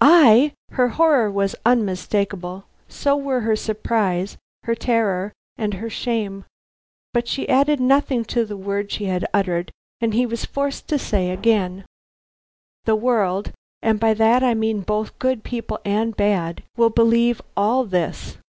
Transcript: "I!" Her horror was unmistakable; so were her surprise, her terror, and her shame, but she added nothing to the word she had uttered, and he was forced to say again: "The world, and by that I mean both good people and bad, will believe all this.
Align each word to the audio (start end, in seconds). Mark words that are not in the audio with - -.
"I!" 0.00 0.52
Her 0.72 0.88
horror 0.88 1.30
was 1.30 1.54
unmistakable; 1.64 2.64
so 2.88 3.16
were 3.16 3.42
her 3.42 3.54
surprise, 3.54 4.36
her 4.64 4.74
terror, 4.74 5.32
and 5.56 5.74
her 5.74 5.88
shame, 5.88 6.44
but 7.14 7.28
she 7.28 7.48
added 7.48 7.78
nothing 7.78 8.24
to 8.34 8.44
the 8.44 8.56
word 8.56 8.90
she 8.90 9.04
had 9.04 9.26
uttered, 9.32 9.70
and 10.00 10.12
he 10.12 10.26
was 10.26 10.44
forced 10.44 10.88
to 10.88 10.98
say 10.98 11.30
again: 11.30 11.84
"The 12.84 12.96
world, 12.96 13.52
and 13.80 14.00
by 14.00 14.12
that 14.14 14.42
I 14.42 14.54
mean 14.54 14.80
both 14.80 15.16
good 15.20 15.44
people 15.44 15.78
and 15.84 16.16
bad, 16.16 16.64
will 16.76 16.90
believe 16.90 17.40
all 17.56 17.84
this. 17.84 18.38